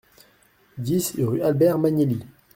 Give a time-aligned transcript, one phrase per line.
[0.79, 2.25] dix rue Albert Magnelli